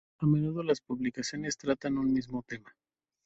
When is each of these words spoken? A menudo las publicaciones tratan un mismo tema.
A 0.17 0.25
menudo 0.25 0.63
las 0.63 0.81
publicaciones 0.81 1.57
tratan 1.57 1.99
un 1.99 2.11
mismo 2.11 2.41
tema. 2.41 2.73